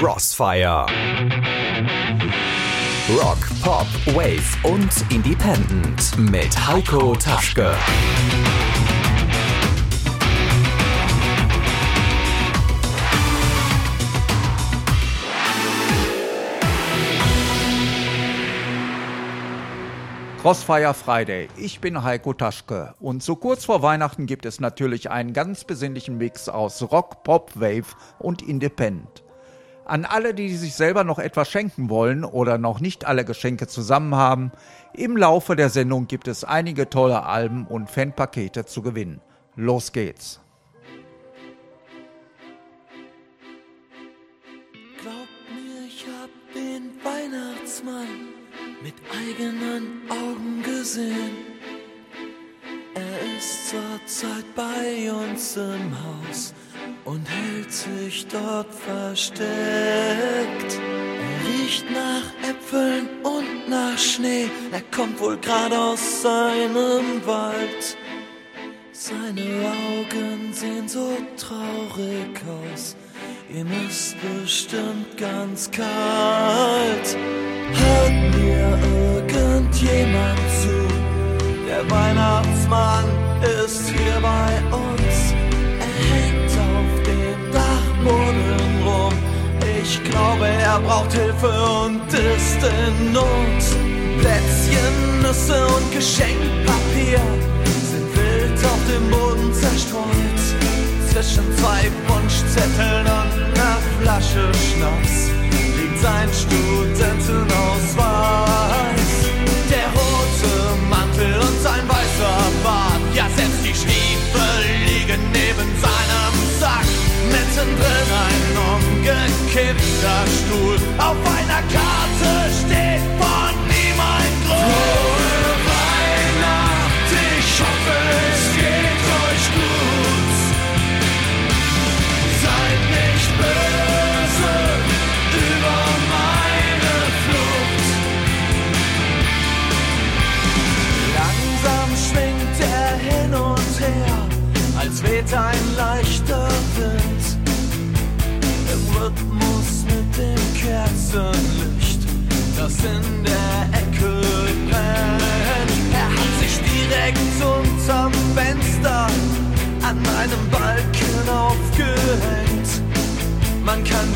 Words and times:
Crossfire. 0.00 0.86
Rock, 3.10 3.36
Pop, 3.62 3.86
Wave 4.16 4.40
und 4.62 4.88
Independent 5.12 6.16
mit 6.16 6.66
Heiko 6.66 7.14
Taschke. 7.14 7.74
Crossfire 20.40 20.94
Friday. 20.94 21.48
Ich 21.58 21.80
bin 21.80 22.02
Heiko 22.02 22.32
Taschke 22.32 22.94
und 23.00 23.22
so 23.22 23.36
kurz 23.36 23.66
vor 23.66 23.82
Weihnachten 23.82 24.24
gibt 24.24 24.46
es 24.46 24.60
natürlich 24.60 25.10
einen 25.10 25.34
ganz 25.34 25.64
besinnlichen 25.64 26.16
Mix 26.16 26.48
aus 26.48 26.90
Rock, 26.90 27.22
Pop, 27.22 27.50
Wave 27.56 27.94
und 28.18 28.40
Independent. 28.40 29.22
An 29.90 30.04
alle, 30.04 30.34
die 30.34 30.56
sich 30.56 30.76
selber 30.76 31.02
noch 31.02 31.18
etwas 31.18 31.50
schenken 31.50 31.90
wollen 31.90 32.24
oder 32.24 32.58
noch 32.58 32.78
nicht 32.78 33.06
alle 33.06 33.24
Geschenke 33.24 33.66
zusammen 33.66 34.14
haben, 34.14 34.52
im 34.94 35.16
Laufe 35.16 35.56
der 35.56 35.68
Sendung 35.68 36.06
gibt 36.06 36.28
es 36.28 36.44
einige 36.44 36.88
tolle 36.88 37.24
Alben 37.24 37.66
und 37.66 37.90
Fanpakete 37.90 38.64
zu 38.66 38.82
gewinnen. 38.82 39.20
Los 39.56 39.90
geht's! 39.90 40.38
Glaub 45.02 45.26
mir, 45.52 45.88
ich 45.88 46.06
hab 46.06 46.30
den 46.54 46.92
Weihnachtsmann 47.02 48.28
mit 48.84 48.94
eigenen 49.10 50.08
Augen 50.08 50.62
gesehen. 50.62 51.34
Er 52.94 53.36
ist 53.36 53.70
zurzeit 53.70 54.54
bei 54.54 55.10
uns 55.10 55.56
im 55.56 55.96
Haus 56.04 56.54
und 57.04 57.26
hält 57.28 57.72
sich 57.72 58.26
dort 58.28 58.72
versteckt. 58.74 59.48
Er 60.68 61.48
riecht 61.48 61.84
nach 61.90 62.48
Äpfeln 62.48 63.08
und 63.22 63.68
nach 63.68 63.98
Schnee. 63.98 64.50
Er 64.72 64.82
kommt 64.94 65.20
wohl 65.20 65.36
gerade 65.38 65.78
aus 65.78 66.22
seinem 66.22 67.24
Wald. 67.24 67.96
Seine 68.92 69.42
Augen 69.42 70.52
sehen 70.52 70.88
so 70.88 71.16
traurig 71.36 72.40
aus. 72.46 72.96
Ihm 73.48 73.68
ist 73.88 74.14
bestimmt 74.20 75.16
ganz 75.16 75.70
kalt. 75.70 77.16
Hört 77.72 78.36
mir 78.36 78.78
irgendjemand 79.34 80.38
zu? 80.60 80.88
Der 81.66 81.90
Weihnachtsmann 81.90 83.04
ist 83.64 83.88
hier 83.88 84.20
bei 84.20 84.76
uns. 84.76 84.99
Dachboden 88.00 88.82
rum. 88.84 89.12
Ich 89.82 90.02
glaube, 90.04 90.46
er 90.46 90.80
braucht 90.80 91.12
Hilfe 91.12 91.48
und 91.84 92.06
ist 92.08 92.62
in 92.62 93.12
Not. 93.12 93.26
Plätzchen, 94.20 95.22
Nüsse 95.22 95.66
und 95.66 95.92
Geschenkpapier 95.92 97.20
sind 97.90 98.16
wild 98.16 98.64
auf 98.64 98.80
dem 98.90 99.10
Boden 99.10 99.52
zerstreut. 99.54 100.40
Zwischen 101.10 101.44
zwei 101.56 101.90
Wunschzetteln 102.08 103.06
und 103.06 103.32
einer 103.58 103.78
Flasche 104.00 104.52
Schnaps 104.54 105.30
liegt 105.76 106.00
sein 106.00 106.28
Studentenausweis. 106.32 106.69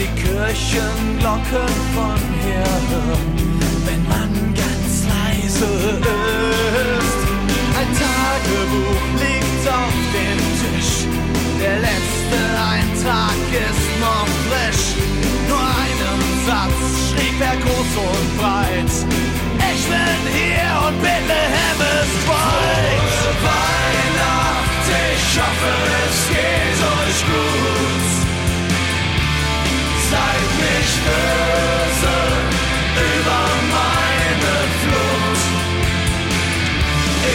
Die 0.05 0.21
Kirchenglocken 0.21 1.73
von 1.95 2.21
hier 2.43 2.71
hören, 2.91 3.61
wenn 3.87 4.03
man 4.09 4.31
ganz 4.55 4.93
leise 5.13 5.71
ist. 6.95 7.21
Ein 7.79 7.91
Tagebuch 8.01 9.05
liegt 9.23 9.65
auf 9.69 9.97
dem 10.17 10.41
Tisch. 10.61 10.95
Der 11.61 11.79
letzte 11.79 12.41
Eintrag 12.75 13.39
ist 13.69 13.87
noch 14.05 14.29
frisch. 14.47 14.85
Nur 15.49 15.67
einen 15.85 16.21
Satz 16.47 16.79
schrieb 17.09 17.41
er 17.41 17.57
groß 17.57 17.93
und 18.13 18.39
breit. 18.39 18.93
Ich 19.73 19.85
bin 19.89 20.21
hier 20.37 20.71
und 20.87 20.97
Bethlehem 21.01 21.81
ist 22.01 22.21
weit. 22.29 23.11
Weihnacht, 23.47 24.87
ich 25.15 25.41
hoffe 25.41 25.73
es 26.05 26.19
geht 26.29 26.81
euch 26.95 27.21
gut. 27.27 27.94
Seid 30.11 30.51
nicht 30.65 30.99
böse 31.07 32.17
über 33.17 33.45
meine 33.75 34.55
Flucht. 34.83 35.49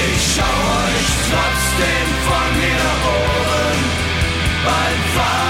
Ich 0.08 0.22
schau 0.36 0.58
euch 0.86 1.10
trotzdem 1.30 2.08
von 2.28 2.50
mir 2.62 2.88
oben 3.06 3.80
beim 4.66 5.02
Feiern 5.16 5.49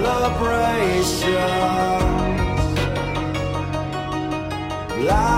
celebrations. 0.00 1.24
Life 5.08 5.37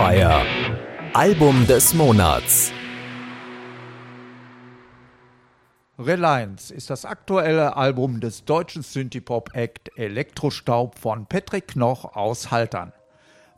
Crossfire. 0.00 0.46
Album 1.12 1.66
des 1.66 1.92
Monats. 1.92 2.72
Reliance 5.98 6.72
ist 6.72 6.88
das 6.88 7.04
aktuelle 7.04 7.76
Album 7.76 8.20
des 8.20 8.46
deutschen 8.46 8.82
Synthie-Pop-Act 8.82 9.98
Elektrostaub 9.98 10.98
von 10.98 11.26
Patrick 11.26 11.68
Knoch 11.68 12.16
aus 12.16 12.50
Haltern. 12.50 12.94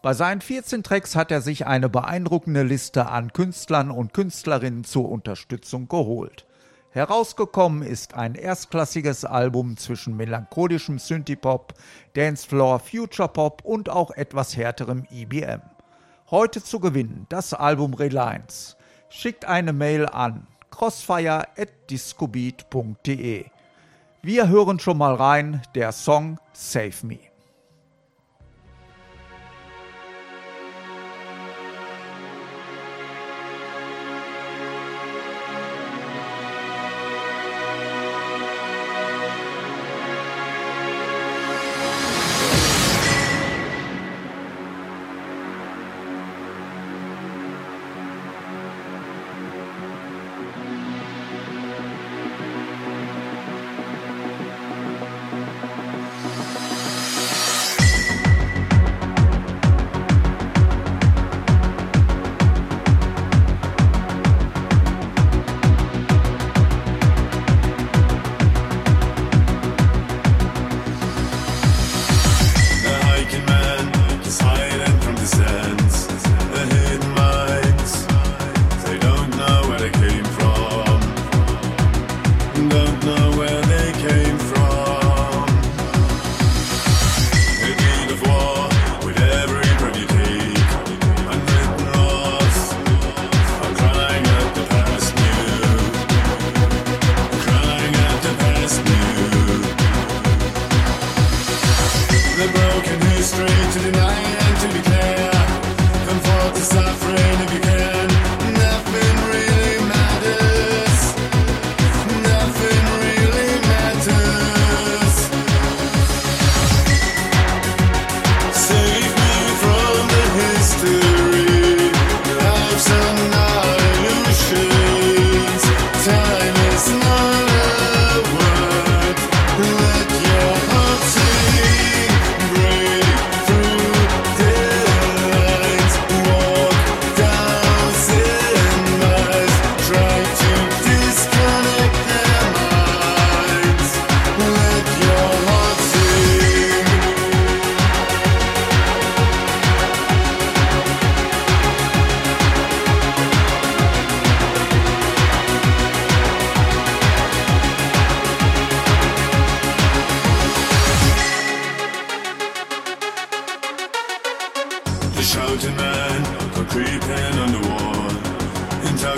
Bei 0.02 0.14
seinen 0.14 0.40
14 0.40 0.82
Tracks 0.82 1.14
hat 1.14 1.30
er 1.30 1.42
sich 1.42 1.68
eine 1.68 1.88
beeindruckende 1.88 2.64
Liste 2.64 3.06
an 3.06 3.32
Künstlern 3.32 3.92
und 3.92 4.12
Künstlerinnen 4.12 4.82
zur 4.82 5.08
Unterstützung 5.10 5.86
geholt. 5.86 6.44
Herausgekommen 6.90 7.82
ist 7.82 8.14
ein 8.14 8.34
erstklassiges 8.34 9.24
Album 9.24 9.76
zwischen 9.76 10.16
melancholischem 10.16 10.98
Synthie-Pop, 10.98 11.74
Dancefloor, 12.14 12.80
Future 12.80 13.28
Pop 13.28 13.64
und 13.64 13.88
auch 13.88 14.10
etwas 14.10 14.56
härterem 14.56 15.06
EBM. 15.12 15.62
Heute 16.32 16.64
zu 16.64 16.80
gewinnen 16.80 17.26
das 17.28 17.52
Album 17.52 17.92
Reliance. 17.92 18.78
Schickt 19.10 19.44
eine 19.44 19.74
Mail 19.74 20.06
an 20.06 20.46
crossfire.discobeat.de. 20.70 23.44
Wir 24.22 24.48
hören 24.48 24.78
schon 24.78 24.96
mal 24.96 25.14
rein, 25.14 25.60
der 25.74 25.92
Song 25.92 26.38
Save 26.54 26.94
Me. 27.02 27.31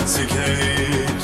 toxicate 0.05 1.14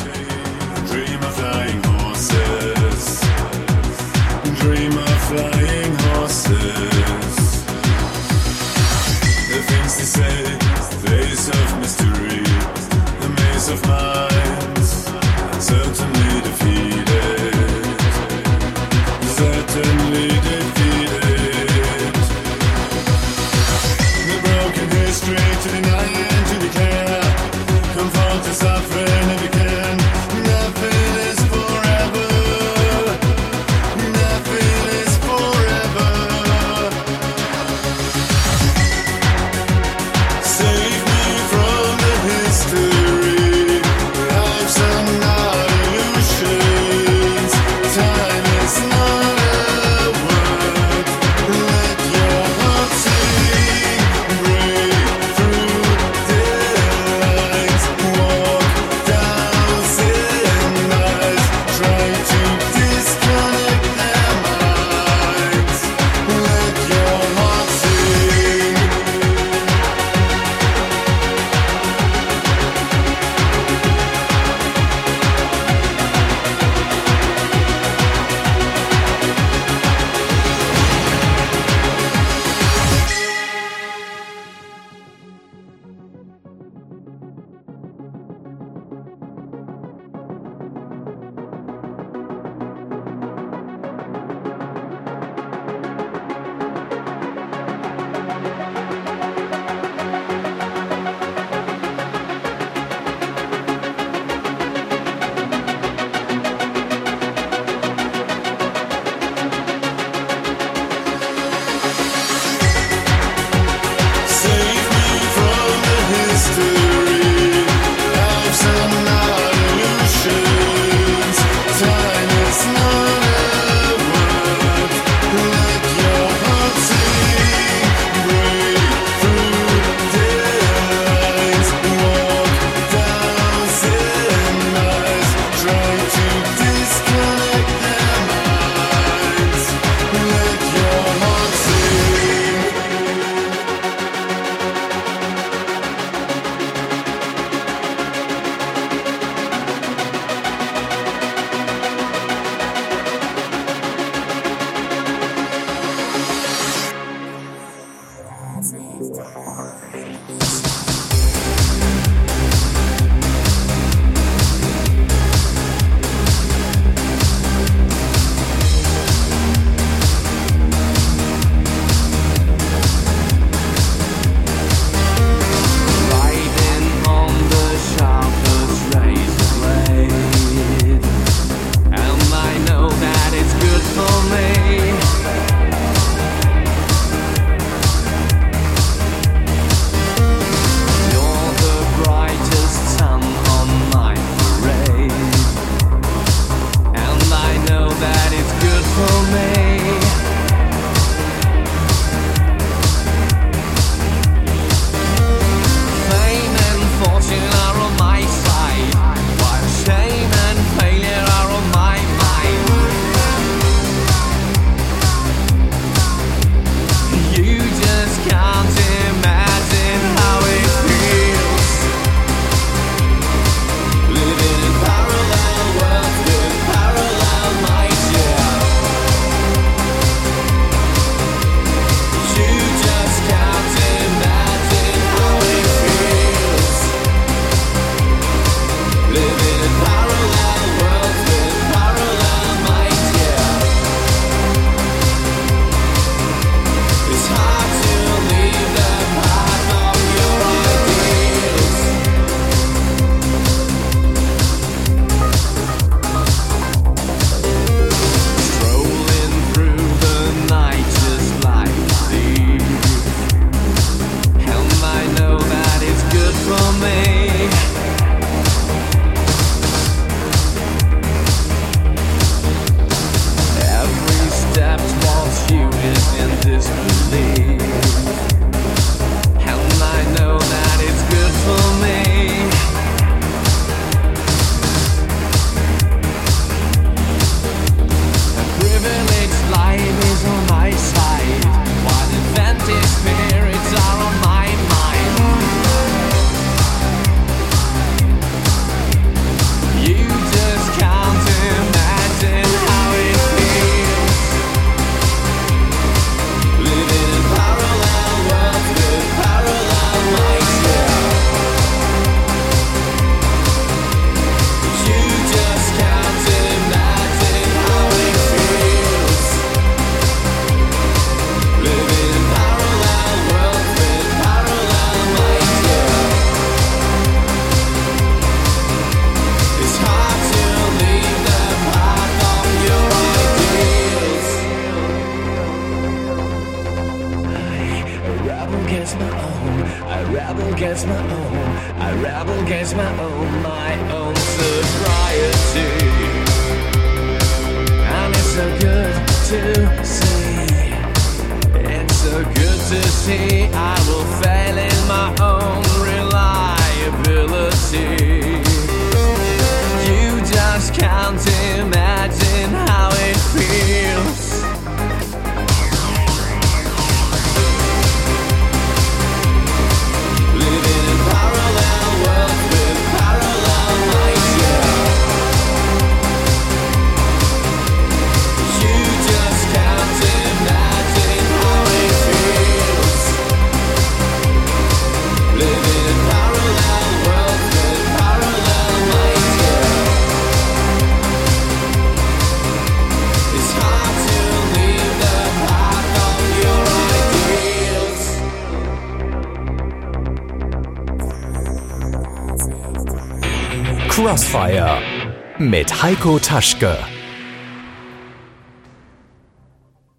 mit 405.51 405.83
Heiko 405.83 406.17
Taschke. 406.17 406.77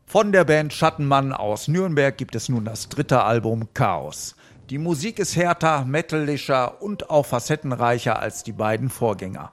Von 0.07 0.33
der 0.33 0.47
Band 0.47 0.73
Schattenmann 0.73 1.35
aus 1.35 1.69
Nürnberg 1.69 2.17
gibt 2.17 2.35
es 2.35 2.49
nun 2.49 2.65
das 2.65 2.89
dritte 2.89 3.23
Album 3.23 3.69
Chaos. 3.75 4.35
Die 4.71 4.79
Musik 4.79 5.19
ist 5.19 5.37
härter, 5.37 5.85
metallischer 5.85 6.81
und 6.81 7.11
auch 7.11 7.27
facettenreicher 7.27 8.19
als 8.19 8.45
die 8.45 8.53
beiden 8.53 8.89
Vorgänger. 8.89 9.53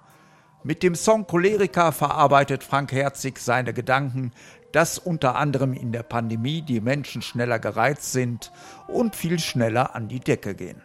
Mit 0.64 0.84
dem 0.84 0.96
Song 0.96 1.28
Cholerica 1.28 1.92
verarbeitet 1.92 2.64
Frank 2.64 2.94
Herzig 2.94 3.38
seine 3.38 3.74
Gedanken, 3.74 4.32
dass 4.72 5.00
unter 5.00 5.36
anderem 5.36 5.74
in 5.74 5.92
der 5.92 6.04
Pandemie 6.04 6.62
die 6.62 6.80
Menschen 6.80 7.22
schneller 7.22 7.60
gereizt 7.60 8.14
sind 8.14 8.54
und 8.88 9.18
viel 9.18 9.38
schneller 9.38 9.96
an 9.96 10.08
die 10.08 10.22
Decke 10.22 10.56
gehen. 10.56 10.82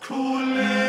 Choleriker, 0.00 0.79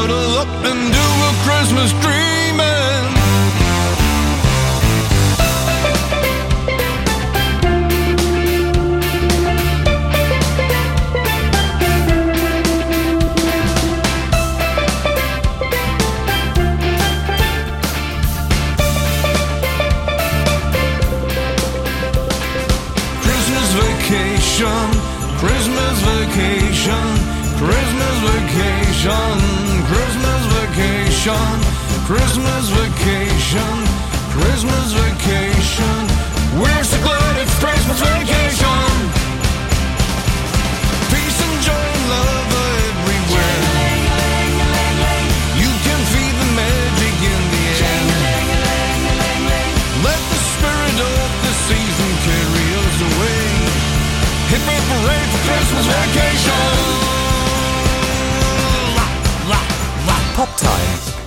cuddle 0.00 0.38
up 0.38 0.48
and 0.64 0.92
do 0.92 1.06
a 1.28 1.32
Christmas 1.44 1.92
dreaming. 2.00 2.99
Vacation, 31.20 31.60
Christmas 32.06 32.68
vacation, 32.70 33.76
Christmas 34.32 34.92
vacation. 34.92 36.08
We're 36.56 36.84
so 36.84 36.96
glad 37.02 37.36
it's 37.36 37.52
Christmas 37.60 38.00
vacation. 38.00 38.88
Peace 41.12 41.40
and 41.44 41.56
joy 41.60 41.76
and 41.76 42.08
love 42.08 42.48
everywhere. 42.88 43.60
You 45.60 45.70
can 45.84 46.00
feel 46.08 46.34
the 46.40 46.48
magic 46.56 47.16
in 47.20 47.42
the 47.52 47.64
air. 47.84 48.06
Let 50.00 50.20
the 50.24 50.40
spirit 50.56 50.98
of 51.04 51.28
the 51.44 51.52
season 51.68 52.10
carry 52.24 52.66
us 52.80 52.96
away. 53.12 53.44
Hip 54.48 54.64
hip 54.72 54.84
hooray 54.88 55.22
for 55.32 55.40
Christmas 55.44 55.84
vacation. 55.84 56.09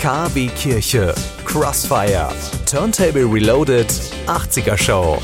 KB 0.04 0.50
Kirche, 0.50 1.16
Crossfire, 1.46 2.28
Turntable 2.70 3.24
Reloaded, 3.24 3.88
80er 4.28 4.78
Show. 4.78 5.18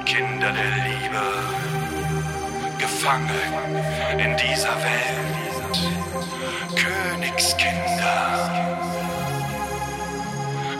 Kinder 0.05 0.53
der 0.53 0.85
Liebe, 0.85 1.64
gefangen 3.05 3.29
in 4.19 4.35
dieser 4.39 4.75
Welt, 4.83 5.79
Königskinder, 6.75 8.51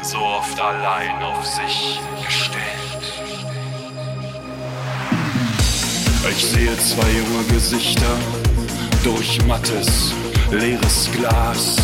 so 0.03 0.19
oft 0.19 0.59
allein 0.59 1.23
auf 1.23 1.45
sich 1.45 2.01
gestellt. 2.25 2.63
Ich 6.31 6.47
sehe 6.47 6.75
zwei 6.79 7.11
junge 7.11 7.45
Gesichter 7.53 8.17
durch 9.03 9.45
mattes, 9.45 10.15
leeres 10.51 11.11
Glas. 11.13 11.77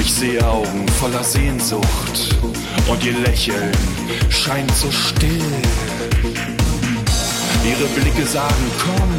Ich 0.00 0.14
sehe 0.14 0.42
Augen 0.46 0.88
voller 0.98 1.24
Sehnsucht 1.24 2.34
und 2.88 3.04
ihr 3.04 3.18
Lächeln 3.18 3.72
scheint 4.30 4.74
so 4.74 4.90
still. 4.90 5.42
Ihre 7.68 7.86
Blicke 7.88 8.26
sagen, 8.26 8.70
komm. 8.82 9.10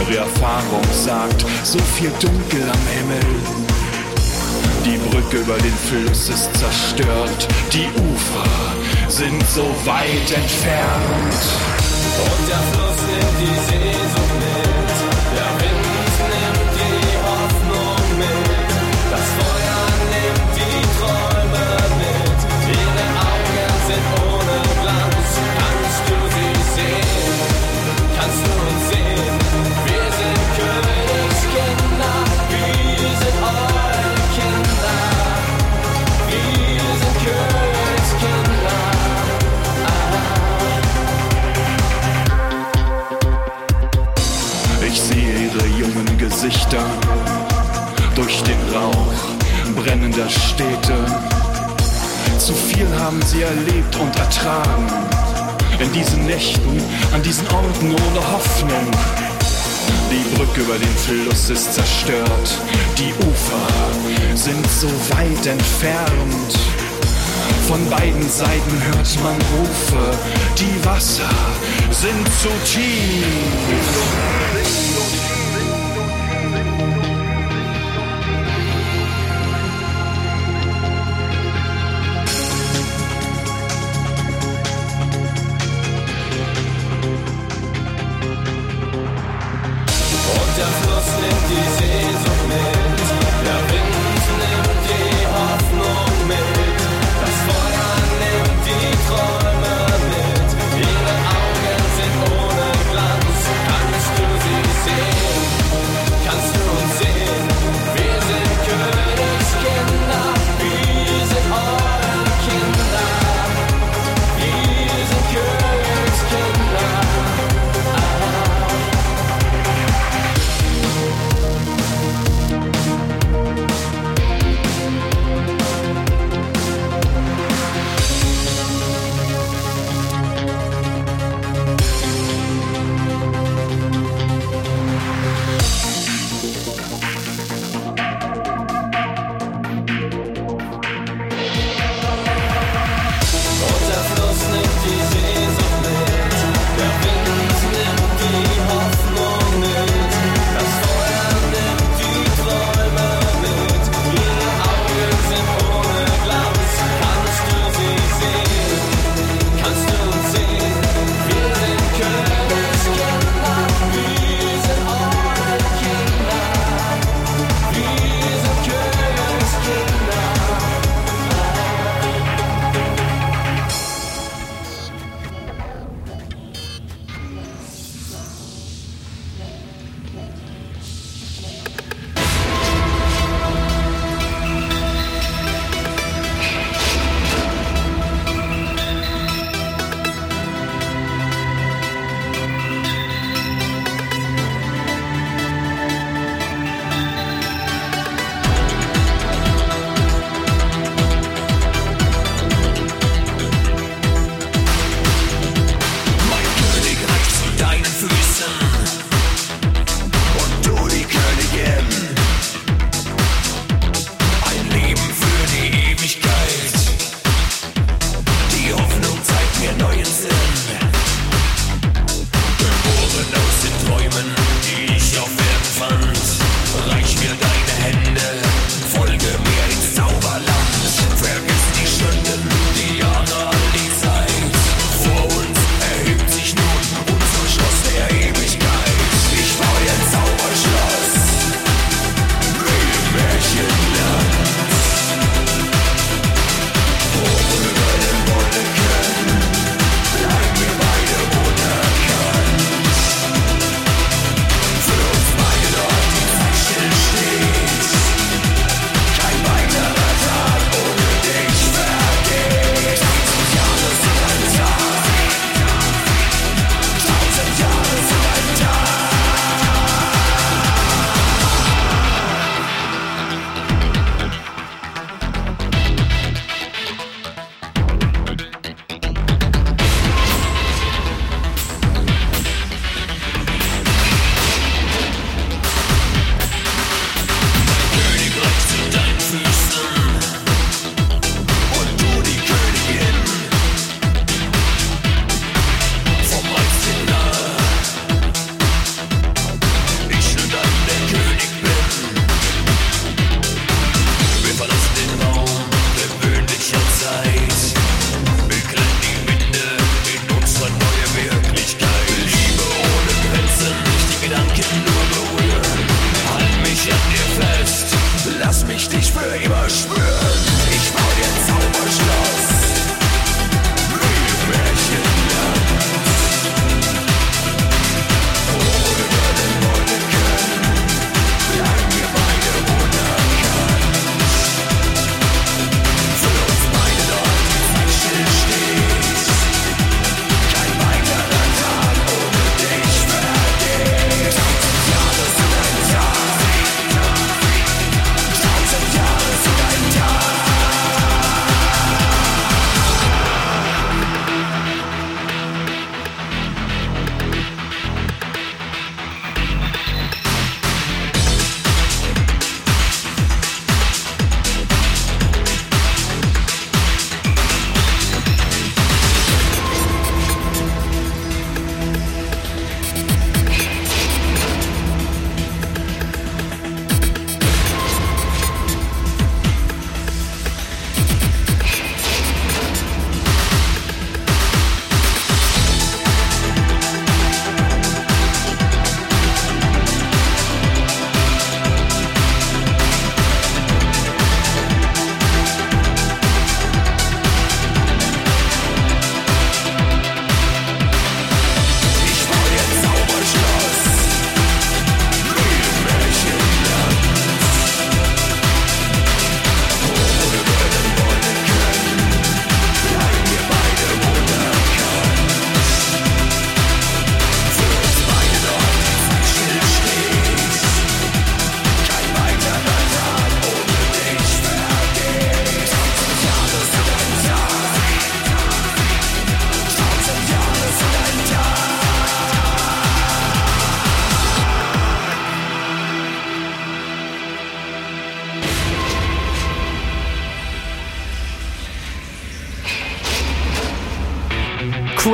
Ihre 0.00 0.18
Erfahrung 0.18 0.84
sagt, 0.92 1.44
so 1.62 1.78
viel 1.78 2.10
Dunkel 2.20 2.62
am 2.62 2.86
Himmel. 2.96 3.66
Die 4.84 4.98
Brücke 4.98 5.38
über 5.38 5.56
den 5.56 5.72
Fluss 5.88 6.28
ist 6.28 6.50
zerstört, 6.56 7.48
die 7.72 7.88
Ufer 8.12 8.46
sind 9.08 9.42
so 9.48 9.64
weit 9.84 10.30
entfernt. 10.30 11.42
Und 12.22 12.48
der 12.48 12.62
Fluss 12.70 13.00
nimmt 13.08 13.36
die 13.40 13.56
Sehnsucht 13.72 14.25
Gesichter 46.46 46.84
durch 48.14 48.40
den 48.44 48.58
Rauch 48.72 49.82
brennender 49.82 50.28
Städte. 50.30 50.94
Zu 52.38 52.52
viel 52.52 52.86
haben 53.00 53.20
sie 53.22 53.42
erlebt 53.42 53.96
und 53.96 54.14
ertragen. 54.16 54.86
In 55.80 55.92
diesen 55.92 56.24
Nächten, 56.24 56.80
an 57.12 57.20
diesen 57.24 57.48
Orten 57.48 57.90
ohne 57.90 58.32
Hoffnung. 58.32 58.86
Die 60.08 60.36
Brücke 60.36 60.60
über 60.60 60.78
den 60.78 60.96
Fluss 60.96 61.50
ist 61.50 61.74
zerstört. 61.74 62.58
Die 62.96 63.12
Ufer 63.26 64.36
sind 64.36 64.64
so 64.70 64.88
weit 65.16 65.46
entfernt. 65.46 66.58
Von 67.66 67.90
beiden 67.90 68.30
Seiten 68.30 68.82
hört 68.92 69.18
man 69.24 69.36
Rufe. 69.58 70.16
Die 70.56 70.84
Wasser 70.84 71.28
sind 71.90 72.24
zu 72.40 72.50
tief. 72.64 74.35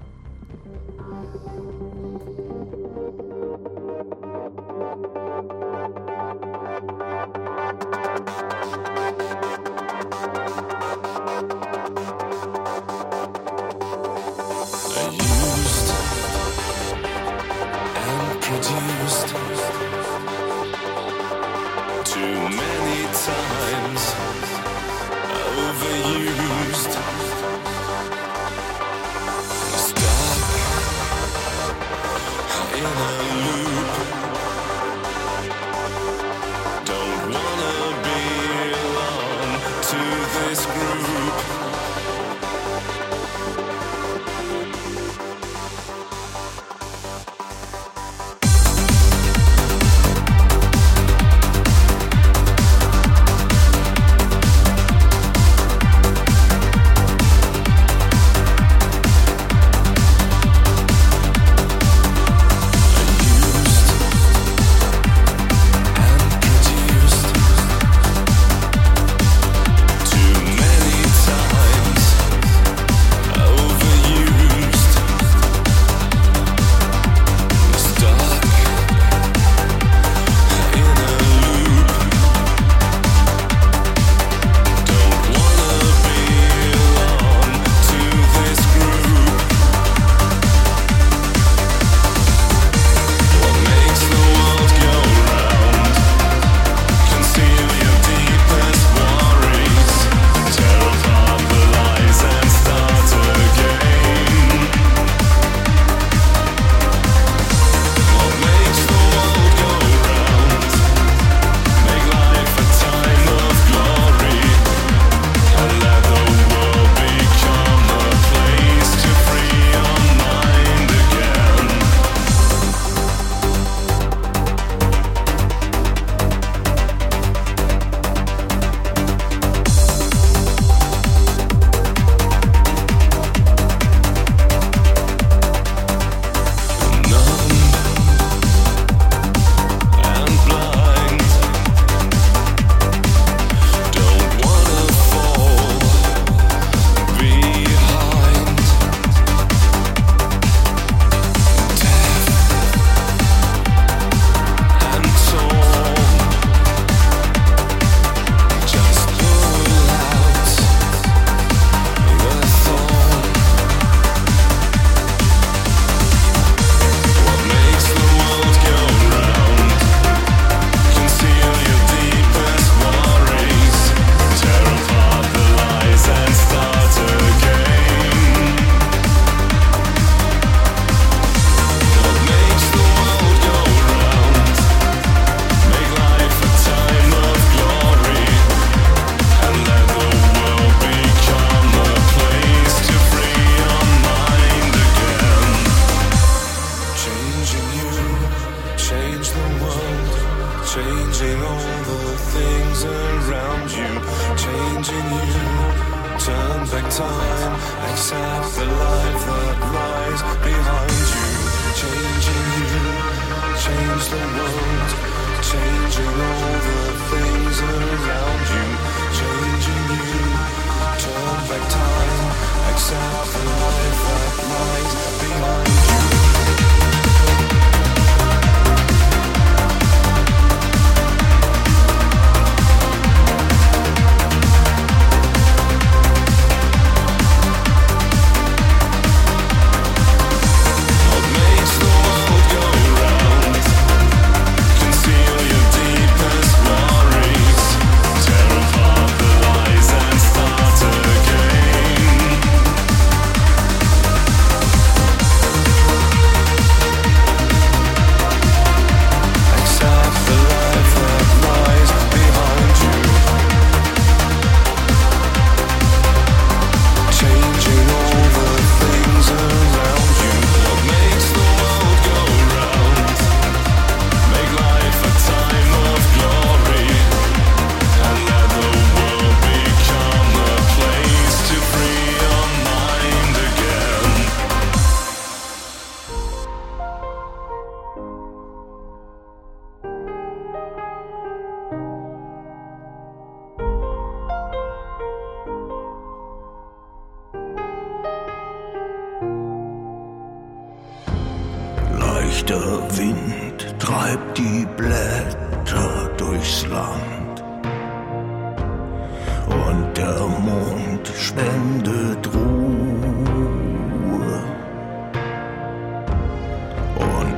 accept 222.76 223.32
the 223.32 223.46
life 223.46 224.02
that 224.06 224.34
lies 224.52 224.94
behind. 225.22 225.85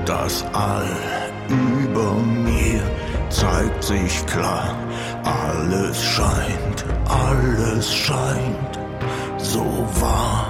das 0.07 0.45
All 0.53 0.87
über 1.49 2.13
mir 2.13 2.81
zeigt 3.29 3.83
sich 3.83 4.25
klar. 4.25 4.73
Alles 5.23 6.01
scheint, 6.01 6.85
alles 7.09 7.93
scheint 7.93 8.79
so 9.37 9.65
wahr. 9.99 10.47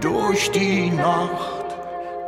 Durch 0.00 0.50
die 0.52 0.90
Nacht, 0.90 1.76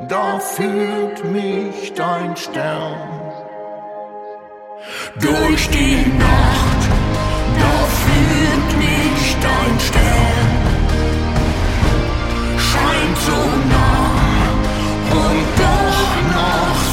da 0.08 0.38
führt 0.38 1.24
mich 1.24 1.94
dein 1.94 2.36
Stern. 2.36 3.08
Durch 5.20 5.68
die 5.70 6.04
Nacht, 6.18 6.82
da 7.62 7.74
führt 8.02 8.70
mich 8.78 9.36
dein 9.40 9.80
Stern. 9.80 10.48
Scheint 12.58 13.18
so 13.28 13.67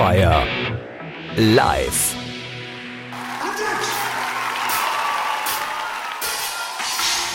Crossfire 0.00 0.46
live. 1.36 2.16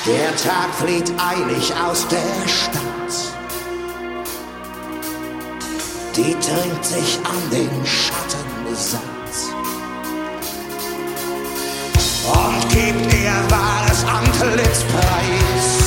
Der 0.08 0.36
Tag 0.36 0.74
flieht 0.74 1.14
eilig 1.20 1.72
aus 1.76 2.08
der 2.08 2.48
Stadt. 2.48 2.84
Die 6.16 6.34
trinkt 6.34 6.86
sich 6.86 7.20
an 7.24 7.50
den 7.52 7.86
Schatten 7.86 8.76
satt 8.76 9.02
und 12.34 12.70
gibt 12.70 13.14
ihr 13.14 13.38
wahres 13.50 14.04
Antlitz 14.06 14.84
preis. 14.92 15.86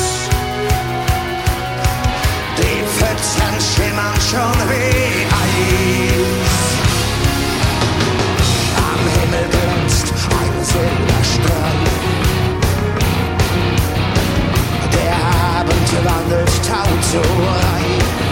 Die 2.57 2.83
Pfützen 2.87 3.55
schimmern 3.75 4.21
schon 4.21 4.69
wie 4.71 5.25
Eis. 5.25 6.48
unser 10.75 11.25
Strand. 11.25 11.89
Der 14.93 15.15
Abend 15.59 15.89
wandelt 16.05 16.51
tau 16.67 16.89
so 17.11 17.19
rein. 17.19 18.28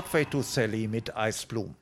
Subway 0.00 0.24
to 0.24 0.40
Sally 0.40 0.88
mit 0.88 1.14
Eisblum. 1.14 1.74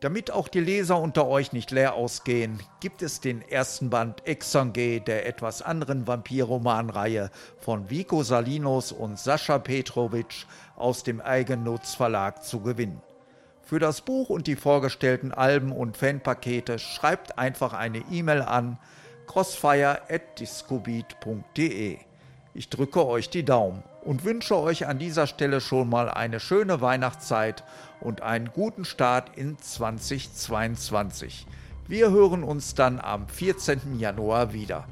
Damit 0.00 0.30
auch 0.30 0.48
die 0.48 0.60
Leser 0.60 0.98
unter 0.98 1.28
euch 1.28 1.52
nicht 1.52 1.70
leer 1.70 1.92
ausgehen, 1.92 2.62
gibt 2.80 3.02
es 3.02 3.20
den 3.20 3.42
ersten 3.42 3.90
Band 3.90 4.26
Exangue 4.26 5.02
der 5.02 5.26
etwas 5.26 5.60
anderen 5.60 6.06
Vampirromanreihe 6.06 7.30
von 7.58 7.90
Vico 7.90 8.22
Salinos 8.22 8.90
und 8.90 9.18
Sascha 9.18 9.58
Petrovic 9.58 10.46
aus 10.76 11.02
dem 11.02 11.20
Eigennutz 11.20 11.94
Verlag 11.94 12.42
zu 12.42 12.60
gewinnen. 12.60 13.02
Für 13.60 13.78
das 13.78 14.00
Buch 14.00 14.30
und 14.30 14.46
die 14.46 14.56
vorgestellten 14.56 15.32
Alben 15.32 15.70
und 15.70 15.98
Fanpakete 15.98 16.78
schreibt 16.78 17.38
einfach 17.38 17.74
eine 17.74 17.98
E-Mail 18.10 18.40
an 18.40 18.78
crossfire@discobeat.de. 19.26 21.98
Ich 22.54 22.70
drücke 22.70 23.06
euch 23.06 23.28
die 23.28 23.44
Daumen 23.44 23.82
und 24.02 24.24
wünsche 24.24 24.56
euch 24.56 24.86
an 24.86 24.98
dieser 24.98 25.26
Stelle 25.26 25.60
schon 25.60 25.88
mal 25.88 26.10
eine 26.10 26.40
schöne 26.40 26.80
Weihnachtszeit 26.80 27.64
und 28.00 28.22
einen 28.22 28.50
guten 28.52 28.84
Start 28.84 29.36
in 29.36 29.58
2022. 29.58 31.46
Wir 31.86 32.10
hören 32.10 32.44
uns 32.44 32.74
dann 32.74 33.00
am 33.00 33.28
14. 33.28 33.98
Januar 33.98 34.52
wieder. 34.52 34.86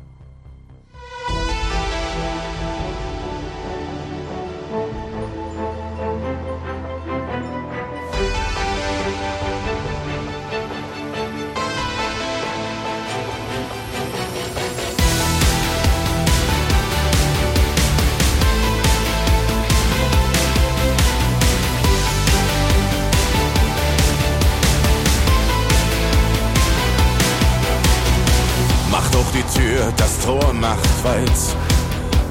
Hoch 29.27 29.33
die 29.33 29.59
Tür, 29.59 29.93
das 29.97 30.19
Tor 30.25 30.53
macht 30.53 31.05
weit. 31.05 31.31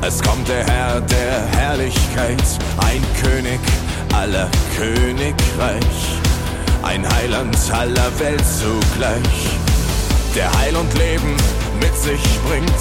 Es 0.01 0.21
kommt 0.21 0.47
der 0.47 0.65
Herr 0.65 1.01
der 1.01 1.45
Herrlichkeit, 1.57 2.43
ein 2.77 3.03
König 3.21 3.59
aller 4.13 4.49
Königreich, 4.77 6.19
ein 6.83 7.07
Heiland 7.15 7.57
aller 7.71 8.19
Welt 8.19 8.43
zugleich, 8.45 9.57
der 10.35 10.51
Heil 10.59 10.75
und 10.75 10.93
Leben 10.97 11.35
mit 11.79 11.95
sich 11.97 12.21
bringt, 12.47 12.71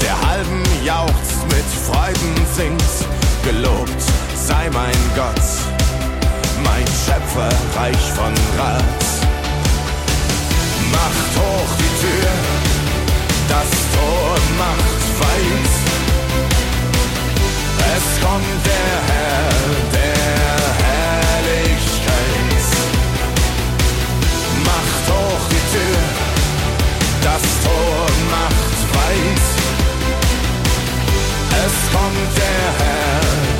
der 0.00 0.14
halben 0.28 0.62
jauchzt, 0.84 1.44
mit 1.48 1.64
Freuden 1.86 2.34
singt. 2.56 2.82
Gelobt 3.44 4.02
sei 4.34 4.68
mein 4.72 4.96
Gott, 5.14 5.44
mein 6.64 6.86
Schöpfer, 6.86 7.48
reich 7.78 8.12
von 8.14 8.32
Rat. 8.58 9.04
Macht 10.90 11.36
hoch 11.36 11.76
die 11.78 12.06
Tür, 12.06 12.73
das 13.54 13.70
Tor 13.94 14.34
macht 14.58 15.04
weit. 15.20 15.74
Es 17.96 18.06
kommt 18.24 18.60
der 18.70 18.92
Herr 19.08 19.54
der 19.98 20.58
Herrlichkeit. 20.82 22.68
Macht 24.70 25.04
hoch 25.12 25.44
die 25.52 25.64
Tür, 25.72 26.02
das 27.28 27.44
Tor 27.64 28.06
macht 28.36 28.80
weit. 28.96 29.46
Es 31.64 31.74
kommt 31.94 32.30
der 32.36 32.66
Herr 32.80 33.53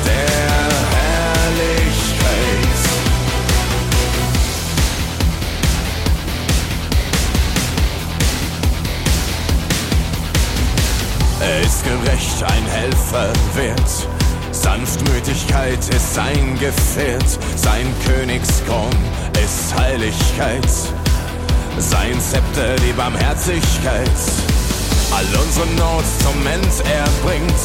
Er 11.45 11.61
ist 11.61 11.83
gerecht, 11.83 12.43
ein 12.43 12.65
Helfer 12.65 13.31
wert. 13.53 14.07
Sanftmütigkeit 14.51 15.77
ist 15.77 16.15
sein 16.15 16.57
Gefährt. 16.59 17.37
Sein 17.55 17.85
Königskron 18.03 18.89
ist 19.43 19.75
Heiligkeit. 19.79 20.67
Sein 21.77 22.19
Zepter 22.19 22.75
die 22.77 22.93
Barmherzigkeit. 22.93 24.09
All 25.11 25.25
unsere 25.39 25.67
Not 25.77 26.05
zum 26.23 26.47
End 26.47 26.73
er 26.91 27.07
bringt. 27.23 27.61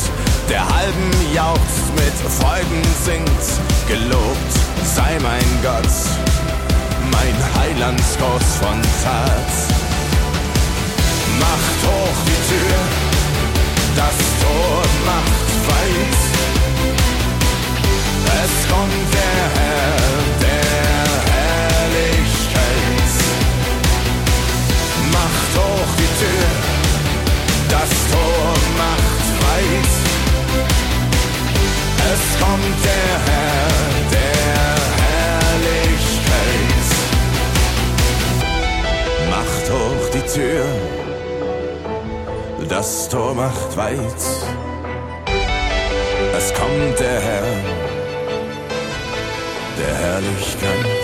Der 0.51 0.61
halben 0.61 1.11
jauchzt 1.35 1.89
mit 1.97 2.33
Freuden 2.39 2.83
singt. 3.03 3.47
Gelobt 3.89 4.53
sei 4.85 5.19
mein 5.23 5.51
Gott, 5.63 5.89
mein 7.11 7.37
Heiland 7.59 8.01
von 8.01 8.83
Tat. 9.03 9.53
Macht 11.39 11.79
hoch 11.87 12.19
die 12.27 12.41
Tür, 12.51 13.00
das 13.97 14.17
Tor 14.43 14.83
macht 15.07 15.51
weit. 15.69 16.21
Es 18.43 18.55
kommt 18.69 19.09
der 19.13 19.39
Herr 19.57 20.01
der 20.41 20.60
das 42.81 43.11
Tor 43.11 43.35
macht 43.35 43.77
weit. 43.77 44.23
Es 46.35 46.55
kommt 46.55 46.99
der 46.99 47.21
Herr 47.21 47.43
der 49.79 49.95
Herrlichkeit. 49.97 51.00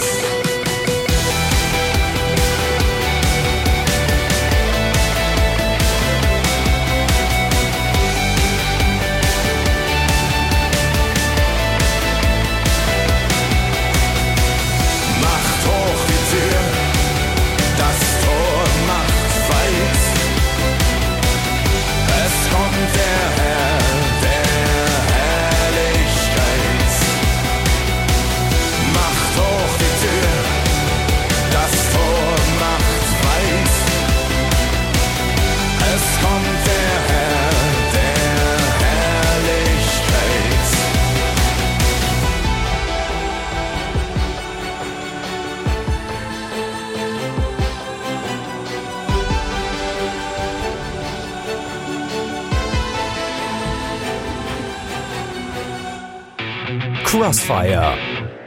Crossfire 57.19 57.95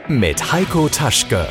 mit 0.06 0.52
Heiko 0.52 0.88
Taschke. 0.88 1.44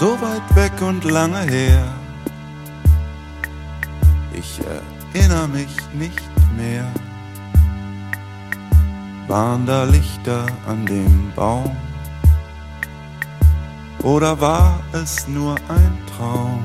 So 0.00 0.20
weit 0.20 0.56
weg 0.56 0.82
und 0.82 1.04
lange 1.04 1.42
her. 1.42 1.94
Ich 4.34 4.60
erinnere 5.14 5.46
mich 5.46 5.76
nicht 5.92 6.20
mehr. 6.56 6.92
Waren 9.28 9.66
da 9.66 9.84
Lichter 9.84 10.46
an 10.66 10.84
dem 10.86 11.32
Baum? 11.34 11.76
Oder 14.02 14.40
war 14.40 14.80
es 14.92 15.28
nur 15.28 15.54
ein 15.68 15.98
Traum? 16.16 16.64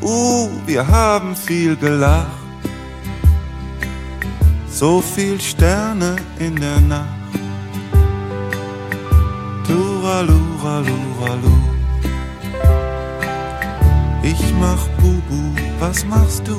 Uh, 0.00 0.48
wir 0.66 0.86
haben 0.86 1.36
viel 1.36 1.76
gelacht. 1.76 2.26
So 4.68 5.00
viel 5.00 5.40
Sterne 5.40 6.16
in 6.40 6.56
der 6.56 6.80
Nacht. 6.80 7.06
Turaluraluralu. 9.66 11.56
Ich 14.24 14.54
mach 14.60 14.88
Bubu, 14.98 15.54
was 15.78 16.04
machst 16.04 16.48
du? 16.48 16.58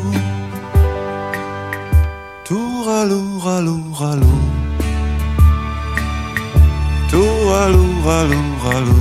Turaluraluralu. 2.84 4.36
Turaluraluralu. 7.12 9.00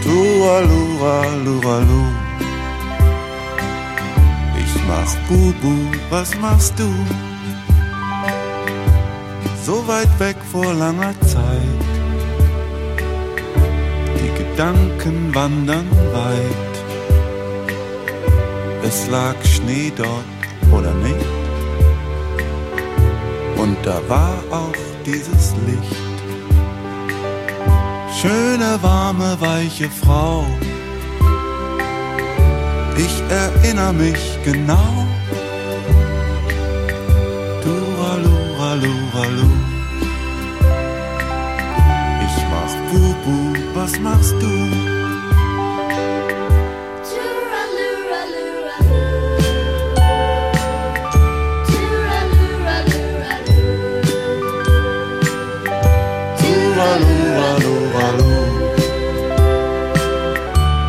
Turaluraluralu. 0.00 2.02
Ich 4.62 4.74
mach 4.88 5.12
Bubu, 5.28 5.74
was 6.08 6.30
machst 6.40 6.72
du? 6.78 6.88
So 9.66 9.86
weit 9.86 10.12
weg 10.18 10.38
vor 10.50 10.72
langer 10.72 11.12
Zeit. 11.20 11.80
Die 14.20 14.32
Gedanken 14.40 15.34
wandern 15.34 15.90
weit. 16.16 16.74
Es 18.82 19.06
lag 19.08 19.36
Schnee 19.44 19.92
dort 19.94 20.33
oder 20.76 20.92
nicht? 20.94 21.26
Und 23.56 23.76
da 23.82 24.00
war 24.08 24.36
auch 24.50 24.76
dieses 25.06 25.54
Licht. 25.66 25.96
Schöne, 28.20 28.78
warme, 28.82 29.36
weiche 29.40 29.88
Frau. 29.90 30.44
Ich 32.96 33.22
erinnere 33.28 33.92
mich 33.92 34.38
genau. 34.44 35.06
Turaluraluralu. 37.62 39.50
Ich 42.26 42.36
mach 42.52 42.74
Bubu, 42.90 43.58
was 43.74 43.98
machst 44.00 44.34
du? 44.40 44.93
Turaluraluralu. 56.84 58.34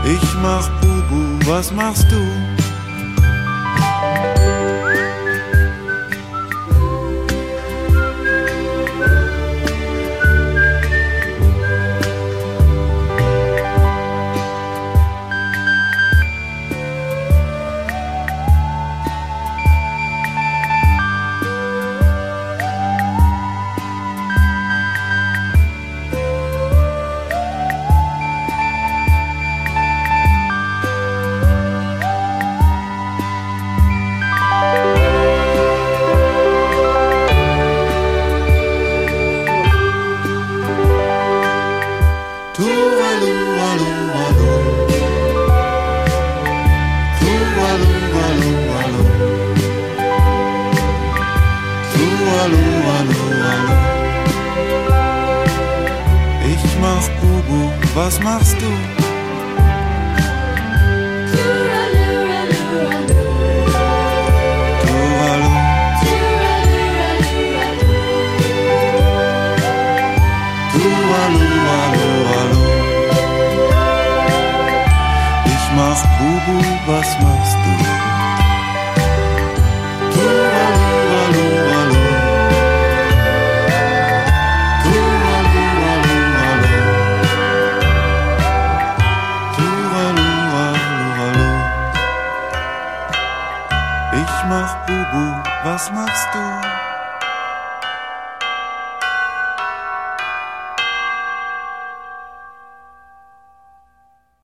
Ich 0.05 0.35
mach 0.43 0.69
Bubu, 0.81 1.39
was 1.49 1.71
machst 1.71 2.11
du? 2.11 2.54